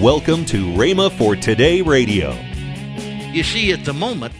[0.00, 2.32] Welcome to Rhema for Today Radio.
[3.30, 4.32] You see, at the moment,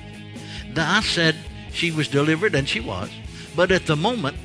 [0.74, 1.36] I said
[1.72, 3.10] she was delivered, and she was.
[3.54, 4.38] But at the moment,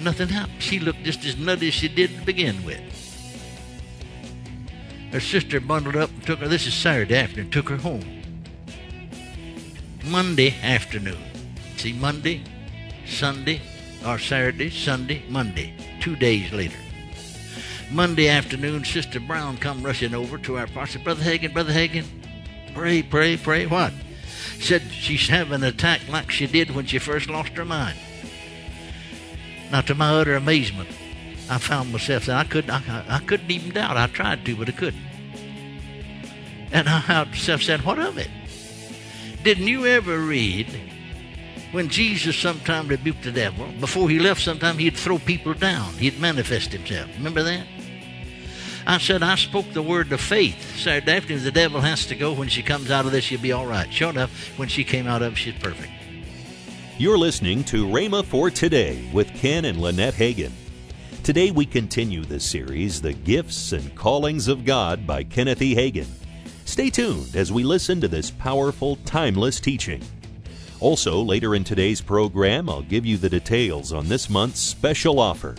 [0.00, 0.60] nothing happened.
[0.60, 2.80] She looked just as nutty as she did to begin with.
[5.12, 8.04] Her sister bundled up and took her, this is Saturday afternoon, took her home.
[10.04, 11.22] Monday afternoon.
[11.76, 12.42] See, Monday,
[13.06, 13.60] Sunday,
[14.04, 16.76] or Saturday, Sunday, Monday, two days later.
[17.90, 22.04] Monday afternoon, Sister Brown come rushing over to our pastor, Brother Hagin, Brother Hagin,
[22.74, 23.66] pray, pray, pray.
[23.66, 23.92] What?
[24.60, 27.98] Said she's having an attack like she did when she first lost her mind.
[29.70, 30.88] Now, to my utter amazement,
[31.50, 33.96] I found myself saying I couldn't, I, I couldn't even doubt.
[33.96, 35.02] I tried to, but I couldn't.
[36.70, 38.30] And I myself saying, "What of it?
[39.42, 40.68] Didn't you ever read
[41.72, 43.66] when Jesus sometime rebuked the devil?
[43.80, 45.92] Before he left, sometime he'd throw people down.
[45.94, 47.10] He'd manifest himself.
[47.16, 47.66] Remember that?
[48.86, 50.76] I said, I spoke the word of faith.
[50.76, 52.32] Saturday afternoon, the devil has to go.
[52.32, 53.92] When she comes out of this, she'll be all right.
[53.92, 55.90] Sure enough, when she came out of it, she's perfect.
[56.98, 60.52] You're listening to Rhema for Today with Ken and Lynette Hagin.
[61.22, 65.74] Today we continue the series, The Gifts and Callings of God by Kenneth E.
[65.76, 66.08] Hagin.
[66.64, 70.02] Stay tuned as we listen to this powerful, timeless teaching.
[70.82, 75.54] Also, later in today's program, I'll give you the details on this month's special offer.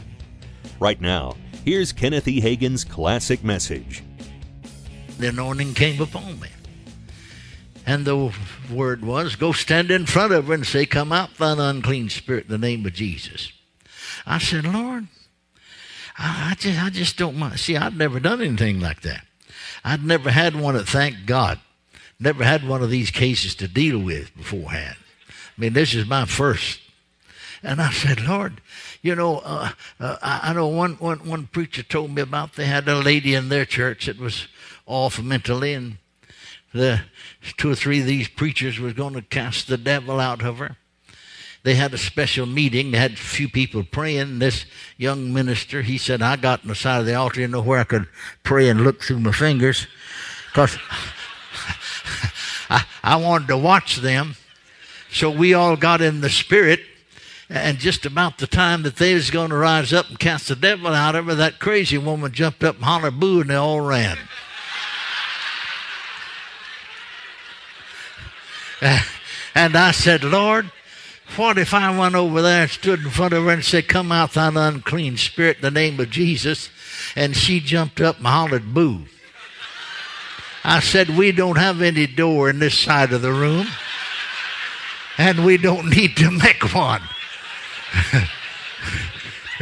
[0.79, 2.41] Right now, Here's Kenneth E.
[2.41, 4.03] Hagin's classic message.
[5.17, 6.49] The anointing came upon me.
[7.85, 8.33] And the
[8.69, 12.45] word was, Go stand in front of her and say, Come out, thine unclean spirit,
[12.45, 13.53] in the name of Jesus.
[14.25, 15.07] I said, Lord,
[16.17, 17.59] I, just, I just don't mind.
[17.61, 19.25] See, I'd never done anything like that.
[19.85, 21.61] I'd never had one thank God,
[22.19, 24.97] never had one of these cases to deal with beforehand.
[25.57, 26.79] I mean, this is my first.
[27.61, 28.61] And I said, Lord,
[29.01, 32.87] you know, uh, uh, I know one, one, one preacher told me about they had
[32.87, 34.47] a lady in their church that was
[34.85, 35.97] off mentally, and
[36.73, 37.01] the
[37.57, 40.75] two or three of these preachers was going to cast the devil out of her.
[41.63, 42.91] They had a special meeting.
[42.91, 44.39] They had a few people praying.
[44.39, 44.65] This
[44.97, 47.79] young minister, he said, I got on the side of the altar, you know, where
[47.79, 48.07] I could
[48.43, 49.87] pray and look through my fingers,
[50.51, 50.77] because
[52.69, 54.35] I, I wanted to watch them.
[55.13, 56.81] So we all got in the spirit
[57.49, 60.55] and just about the time that they was going to rise up and cast the
[60.55, 63.79] devil out of her, that crazy woman jumped up and hollered boo, and they all
[63.79, 64.17] ran.
[69.55, 70.71] and I said, Lord,
[71.35, 74.11] what if I went over there and stood in front of her and said, Come
[74.11, 76.69] out, thou unclean spirit, in the name of Jesus?
[77.15, 79.03] And she jumped up and hollered boo.
[80.63, 83.67] I said, We don't have any door in this side of the room,
[85.17, 87.01] and we don't need to make one.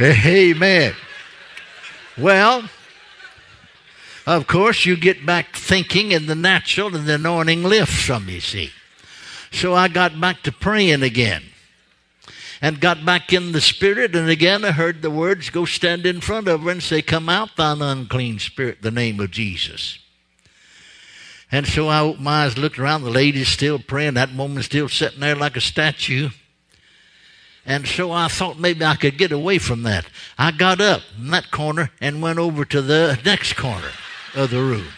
[0.00, 0.94] Amen.
[2.16, 2.68] Well,
[4.26, 8.40] of course, you get back thinking in the natural, and the anointing lifts from you,
[8.40, 8.70] see.
[9.50, 11.42] So I got back to praying again
[12.60, 14.14] and got back in the spirit.
[14.14, 17.28] And again, I heard the words go stand in front of her and say, Come
[17.28, 19.98] out, thine unclean spirit, the name of Jesus.
[21.52, 23.02] And so I opened my eyes, looked around.
[23.02, 24.14] The lady's still praying.
[24.14, 26.30] That woman's still sitting there like a statue.
[27.66, 30.06] And so I thought maybe I could get away from that.
[30.38, 33.90] I got up in that corner and went over to the next corner
[34.34, 34.88] of the room,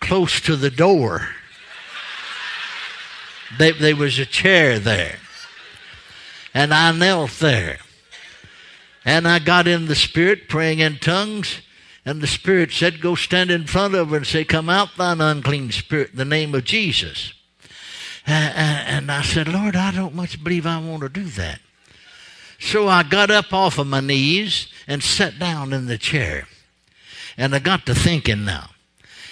[0.00, 1.28] close to the door.
[3.58, 5.18] They, there was a chair there.
[6.52, 7.78] And I knelt there.
[9.04, 11.60] And I got in the Spirit, praying in tongues.
[12.04, 15.20] And the Spirit said, Go stand in front of her and say, Come out, thine
[15.20, 17.32] unclean spirit, in the name of Jesus.
[18.26, 21.60] And I said, Lord, I don't much believe I want to do that.
[22.58, 26.46] So I got up off of my knees and sat down in the chair.
[27.36, 28.70] And I got to thinking now.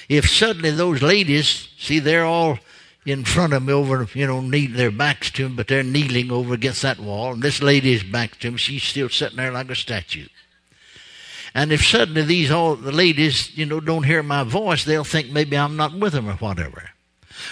[0.09, 2.59] If suddenly those ladies, see, they're all
[3.06, 6.32] in front of me over, you know, knee, their backs to them, but they're kneeling
[6.32, 7.32] over against that wall.
[7.32, 8.56] And this lady is back to him.
[8.56, 10.26] She's still sitting there like a statue.
[11.54, 15.30] And if suddenly these all the ladies, you know, don't hear my voice, they'll think
[15.30, 16.91] maybe I'm not with them or whatever.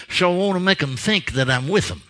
[0.09, 2.03] So I want to make them think that I'm with them.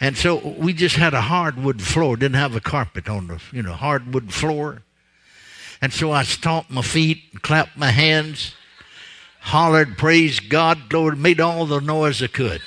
[0.00, 3.62] And so we just had a hardwood floor, didn't have a carpet on the, you
[3.62, 4.82] know, hardwood floor.
[5.82, 8.54] And so I stomped my feet, and clapped my hands,
[9.40, 12.62] hollered, praise God, Lord, made all the noise I could.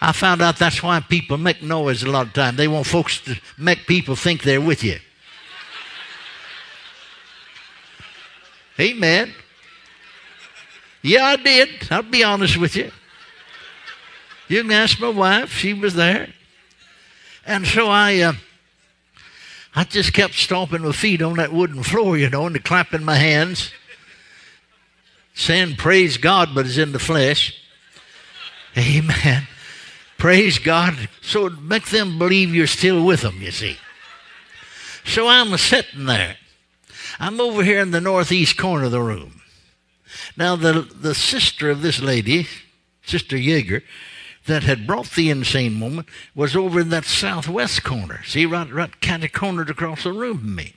[0.00, 2.56] I found out that's why people make noise a lot of time.
[2.56, 4.98] They want folks to make people think they're with you.
[8.78, 9.32] Amen.
[11.02, 11.68] Yeah, I did.
[11.90, 12.90] I'll be honest with you.
[14.48, 15.50] You can ask my wife.
[15.50, 16.28] She was there.
[17.46, 18.32] And so I, uh,
[19.74, 23.16] I just kept stomping my feet on that wooden floor, you know, and clapping my
[23.16, 23.72] hands,
[25.34, 27.60] saying, Praise God, but it's in the flesh.
[28.76, 29.46] Amen.
[30.18, 31.08] Praise God.
[31.22, 33.76] So make them believe you're still with them, you see.
[35.04, 36.36] So I'm sitting there.
[37.18, 39.40] I'm over here in the northeast corner of the room.
[40.36, 42.46] Now, the, the sister of this lady,
[43.04, 43.82] Sister Yeager,
[44.46, 48.22] that had brought the insane woman was over in that southwest corner.
[48.24, 50.74] See, right, right kind of cornered across the room from me.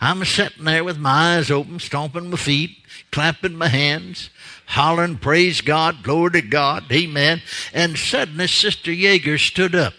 [0.00, 2.78] I'm sitting there with my eyes open, stomping my feet,
[3.10, 4.30] clapping my hands,
[4.66, 7.42] hollering, praise God, glory to God, amen.
[7.72, 9.94] And suddenly Sister Yeager stood up.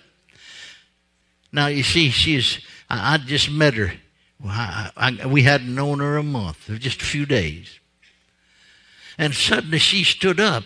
[1.51, 2.59] Now, you see, she's,
[2.89, 3.93] I, I just met her.
[4.45, 7.79] I, I, we hadn't known her a month, just a few days.
[9.17, 10.63] And suddenly she stood up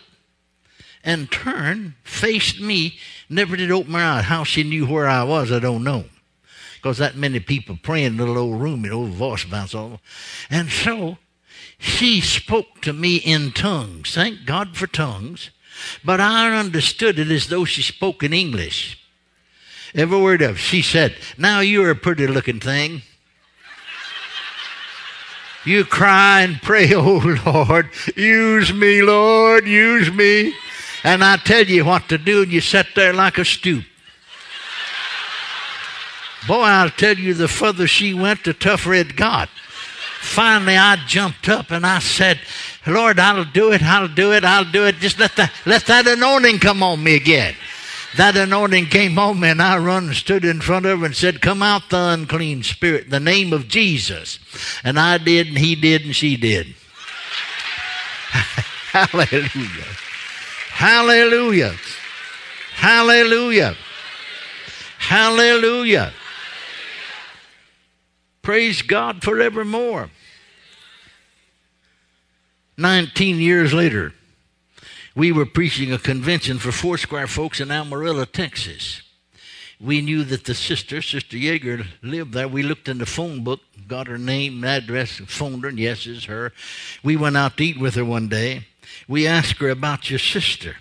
[1.04, 2.98] and turned, faced me,
[3.30, 4.26] never did open her eyes.
[4.26, 6.06] How she knew where I was, I don't know.
[6.76, 10.00] Because that many people praying in the little old room, you know, voice bounce all.
[10.50, 11.18] And so
[11.80, 14.14] she spoke to me in tongues.
[14.16, 15.50] Thank God for tongues.
[16.04, 19.04] But I understood it as though she spoke in English.
[19.94, 20.60] Every word of it.
[20.60, 23.04] She said, Now you're a pretty looking thing.
[25.68, 30.56] You cry and pray, oh Lord, use me, Lord, use me.
[31.04, 33.84] And I tell you what to do, and you sit there like a stoop.
[36.48, 39.50] Boy, I'll tell you, the further she went, the tougher it got.
[40.22, 42.40] Finally, I jumped up and I said,
[42.86, 44.96] Lord, I'll do it, I'll do it, I'll do it.
[45.00, 47.56] Just let, the, let that anointing come on me again.
[48.16, 51.16] That anointing came on me, and I run and stood in front of her and
[51.16, 54.40] said, Come out, the unclean spirit, in the name of Jesus.
[54.84, 56.68] And I did, and he did, and she did.
[58.32, 59.84] Hallelujah.
[60.72, 61.76] Hallelujah.
[62.74, 63.76] Hallelujah.
[65.00, 66.14] Hallelujah.
[68.42, 70.10] Praise God forevermore.
[72.78, 74.14] 19 years later,
[75.18, 79.02] we were preaching a convention for Foursquare folks in Amarillo, Texas.
[79.82, 82.48] We knew that the sister, Sister Yeager, lived there.
[82.48, 86.26] We looked in the phone book, got her name, address, phoned her, and yes, it's
[86.26, 86.54] her.
[87.02, 88.68] We went out to eat with her one day.
[89.08, 90.76] We asked her about your sister.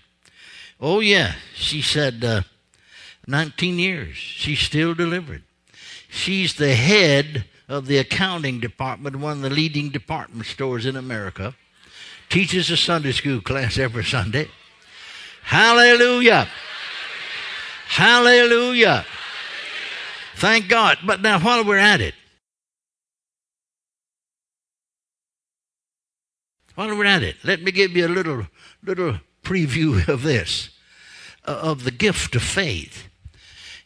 [0.79, 1.37] Oh, yeah.
[1.55, 2.43] She said, uh,
[3.27, 4.17] 19 years.
[4.17, 5.45] She's still delivered.
[6.11, 11.55] She's the head of the accounting department, one of the leading department stores in America.
[12.29, 14.49] Teaches a Sunday school class every Sunday.
[15.43, 16.49] Hallelujah.
[17.89, 19.07] Hallelujah.
[20.37, 20.99] Thank God.
[21.05, 22.15] But now, while we're at it,
[26.77, 28.47] While we're at it, let me give you a little,
[28.85, 30.69] little preview of this,
[31.47, 33.09] uh, of the gift of faith.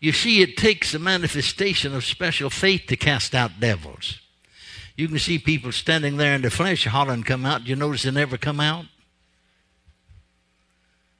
[0.00, 4.18] You see, it takes a manifestation of special faith to cast out devils.
[4.96, 7.64] You can see people standing there in the flesh hollering, come out.
[7.64, 8.86] Do you notice they never come out?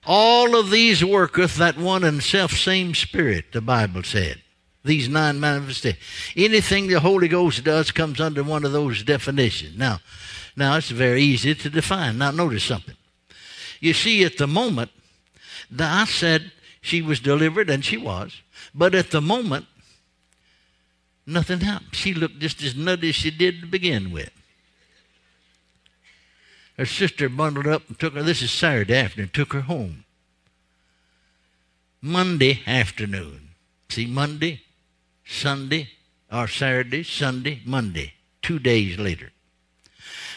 [0.07, 4.43] All of these worketh that one and self same spirit, the Bible said.
[4.83, 6.03] These nine manifestations.
[6.37, 9.77] Anything the Holy Ghost does comes under one of those definitions.
[9.77, 10.01] Now,
[10.57, 12.19] now, it's very easy to define.
[12.19, 12.97] Now, notice something.
[13.81, 14.91] You see, at the moment,
[15.79, 18.41] I said she was delivered, and she was.
[18.75, 19.67] But at the moment,
[21.31, 21.95] nothing happened.
[21.95, 24.31] She looked just as nutty as she did to begin with.
[26.77, 30.05] Her sister bundled up and took her, this is Saturday afternoon, took her home.
[32.01, 33.51] Monday afternoon.
[33.91, 34.63] See, Monday,
[35.27, 35.91] Sunday,
[36.33, 39.33] or Saturday, Sunday, Monday, two days later.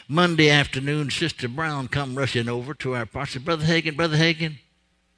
[0.08, 3.40] Monday afternoon, Sister Brown come rushing over to our pastor.
[3.40, 4.58] Brother Hagin, Brother Hagin,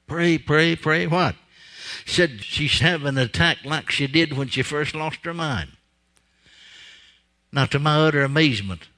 [0.06, 1.08] pray, pray, pray.
[1.08, 1.36] What?
[2.06, 5.72] Said she's having an attack like she did when she first lost her mind.
[7.56, 8.90] Now, to my utter amazement,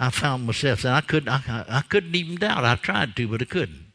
[0.00, 2.64] I found myself saying I couldn't, I, I couldn't even doubt.
[2.64, 3.92] I tried to, but I couldn't.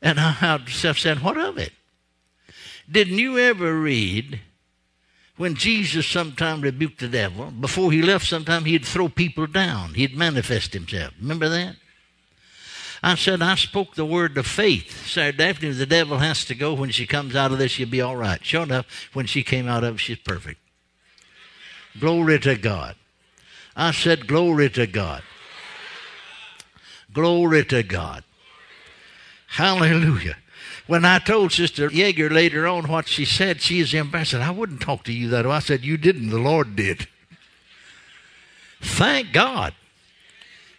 [0.00, 1.72] And I found myself saying, "What of it?
[2.88, 4.40] Didn't you ever read
[5.36, 9.94] when Jesus sometime rebuked the devil, before he left, sometime he'd throw people down.
[9.94, 11.12] He'd manifest himself.
[11.20, 11.74] Remember that?
[13.02, 15.08] I said, I spoke the word of faith.
[15.08, 16.72] Saturday afternoon, the devil has to go.
[16.72, 18.44] When she comes out of this, she'll be all right.
[18.44, 20.60] Sure enough, when she came out of it, she's perfect.
[21.98, 22.96] Glory to God.
[23.76, 25.22] I said, Glory to God.
[27.12, 28.24] Glory to God.
[29.46, 30.36] Hallelujah.
[30.86, 34.34] When I told Sister Yeager later on what she said, she is embarrassed.
[34.34, 35.52] I wouldn't talk to you that way.
[35.52, 37.06] I said, You didn't, the Lord did.
[38.82, 39.74] Thank God.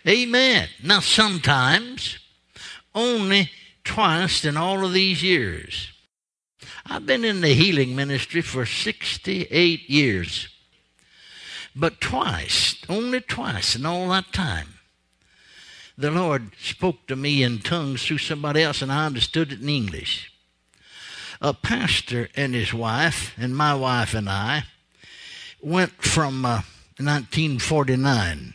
[0.07, 0.69] Amen.
[0.83, 2.19] Now, sometimes,
[2.93, 3.49] only
[3.83, 5.91] twice in all of these years,
[6.85, 10.49] I've been in the healing ministry for 68 years.
[11.75, 14.75] But twice, only twice in all that time,
[15.97, 19.67] the Lord spoke to me in tongues through somebody else, and I understood it in
[19.67, 20.31] English.
[21.41, 24.63] A pastor and his wife, and my wife and I,
[25.61, 26.61] went from uh,
[26.97, 28.53] 1949,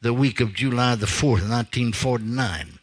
[0.00, 2.78] the week of July the 4th, 1949.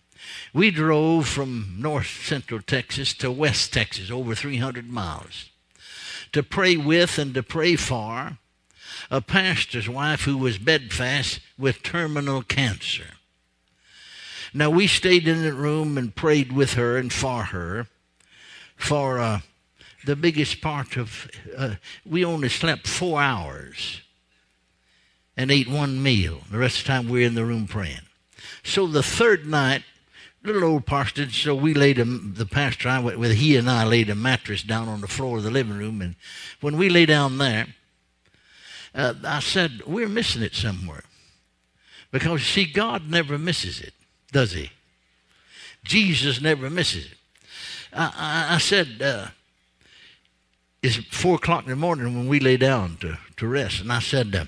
[0.53, 5.49] We drove from north central Texas to west Texas, over 300 miles,
[6.31, 8.37] to pray with and to pray for
[9.09, 13.11] a pastor's wife who was bedfast with terminal cancer.
[14.53, 17.87] Now, we stayed in the room and prayed with her and for her
[18.75, 19.39] for uh,
[20.05, 21.75] the biggest part of, uh,
[22.05, 24.01] we only slept four hours
[25.35, 26.41] and ate one meal.
[26.49, 28.01] The rest of the time we were in the room praying.
[28.63, 29.83] So the third night,
[30.43, 33.83] little old parsonage, so we laid a, the pastor, I went with he and I
[33.83, 36.01] laid a mattress down on the floor of the living room.
[36.01, 36.15] And
[36.61, 37.67] when we lay down there,
[38.97, 41.03] uh, I said, We're missing it somewhere.
[42.11, 43.93] Because, see, God never misses it,
[44.31, 44.71] does He?
[45.83, 47.17] Jesus never misses it.
[47.93, 49.27] I, I, I said, uh,
[50.81, 53.81] It's four o'clock in the morning when we lay down to, to rest.
[53.81, 54.45] And I said, uh,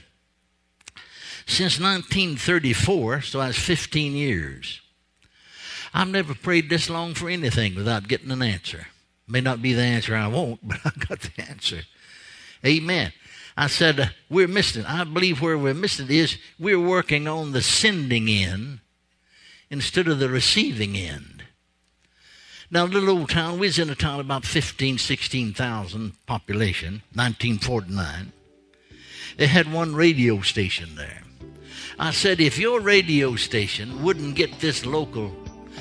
[1.45, 4.81] Since 1934, so that's 15 years,
[5.93, 8.87] I've never prayed this long for anything without getting an answer.
[9.27, 11.81] May not be the answer I want, but I got the answer.
[12.65, 13.13] Amen.
[13.59, 14.85] I said, uh, we're missing.
[14.85, 18.79] I believe where we're missing is we're working on the sending end
[19.69, 21.43] instead of the receiving end.
[22.71, 28.31] Now, little old town, we was in a town about 15, 16,000 population, 1949.
[29.35, 31.23] They had one radio station there.
[31.99, 35.35] I said, if your radio station wouldn't get this local,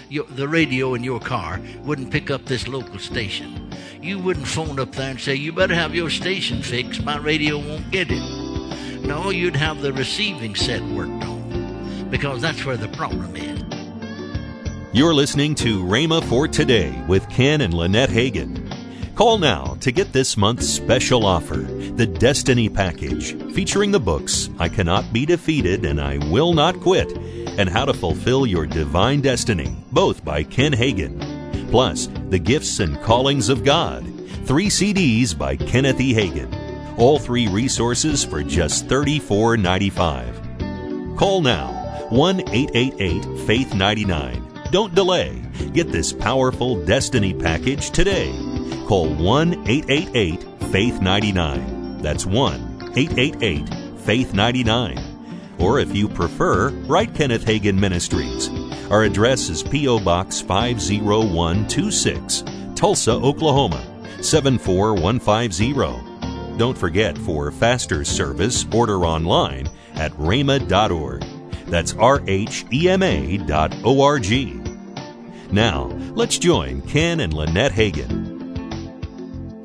[0.08, 3.67] your, the radio in your car wouldn't pick up this local station,
[4.02, 7.58] you wouldn't phone up there and say, You better have your station fixed, my radio
[7.58, 9.02] won't get it.
[9.02, 13.62] No, you'd have the receiving set worked on because that's where the problem is.
[14.92, 18.64] You're listening to Rhema for Today with Ken and Lynette Hagin.
[19.14, 24.68] Call now to get this month's special offer, the Destiny Package, featuring the books I
[24.68, 27.12] Cannot Be Defeated and I Will Not Quit,
[27.58, 31.38] and How to Fulfill Your Divine Destiny, both by Ken Hagin
[31.70, 34.04] plus The Gifts and Callings of God,
[34.44, 36.12] three CDs by Kenneth E.
[36.12, 36.54] Hagin.
[36.99, 41.16] All three resources for just $34.95.
[41.16, 41.73] Call now
[42.11, 44.47] 1 888 Faith 99.
[44.70, 45.42] Don't delay.
[45.73, 48.30] Get this powerful Destiny package today.
[48.87, 52.02] Call 1 888 Faith 99.
[52.02, 54.99] That's 1 888 Faith 99.
[55.58, 58.50] Or if you prefer, write Kenneth Hagin Ministries.
[58.90, 60.00] Our address is P.O.
[60.00, 62.42] Box 50126,
[62.75, 63.85] Tulsa, Oklahoma
[64.23, 66.57] 74150.
[66.57, 71.23] Don't forget for faster service, order online at rhema.org.
[71.66, 74.59] That's R H E M A dot O R G.
[75.52, 78.27] Now, let's join Ken and Lynette Hagin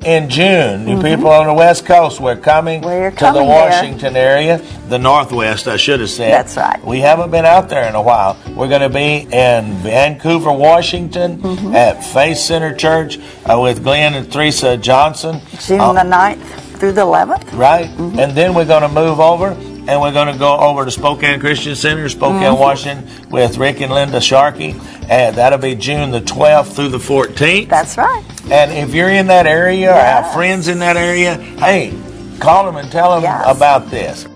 [0.04, 0.86] in June.
[0.86, 1.02] You mm-hmm.
[1.02, 4.36] people on the West Coast, we're coming we're to the Washington there.
[4.36, 4.58] area,
[4.88, 6.32] the Northwest, I should have said.
[6.32, 6.82] That's right.
[6.84, 8.38] We haven't been out there in a while.
[8.48, 11.74] We're going to be in Vancouver, Washington mm-hmm.
[11.74, 15.40] at Faith Center Church uh, with Glenn and Teresa Johnson.
[15.60, 17.56] June uh, the 9th through the 11th.
[17.56, 17.86] Right.
[17.86, 18.18] Mm-hmm.
[18.18, 21.40] And then we're going to move over and we're going to go over to Spokane
[21.40, 22.60] Christian Center, Spokane, mm-hmm.
[22.60, 24.74] Washington, with Rick and Linda Sharkey.
[25.08, 27.68] And that'll be June the 12th through the 14th.
[27.68, 28.24] That's right.
[28.50, 29.96] And if you're in that area yes.
[29.96, 31.92] or have friends in that area, hey,
[32.40, 33.56] call them and tell them yes.
[33.56, 34.26] about this.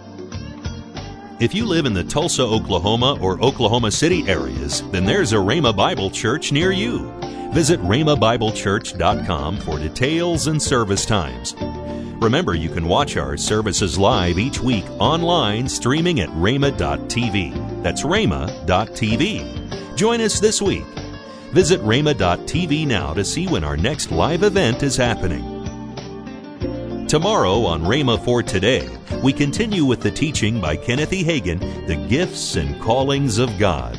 [1.40, 5.74] If you live in the Tulsa, Oklahoma or Oklahoma City areas, then there's a Rhema
[5.74, 7.12] Bible Church near you.
[7.52, 11.54] Visit rhemabiblechurch.com for details and service times.
[12.20, 17.82] Remember, you can watch our services live each week online streaming at rhema.tv.
[17.82, 19.96] That's rhema.tv.
[19.96, 20.84] Join us this week.
[21.52, 25.58] Visit rhema.tv now to see when our next live event is happening.
[27.06, 28.86] Tomorrow on Rhema for Today,
[29.22, 31.24] we continue with the teaching by Kenneth E.
[31.24, 33.98] Hagin, The Gifts and Callings of God.